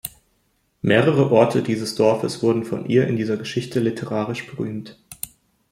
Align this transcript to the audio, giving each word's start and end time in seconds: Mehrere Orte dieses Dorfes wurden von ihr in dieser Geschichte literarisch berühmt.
Mehrere 0.81 1.29
Orte 1.29 1.61
dieses 1.61 1.93
Dorfes 1.93 2.41
wurden 2.41 2.65
von 2.65 2.87
ihr 2.87 3.05
in 3.07 3.17
dieser 3.17 3.37
Geschichte 3.37 3.79
literarisch 3.79 4.47
berühmt. 4.47 4.97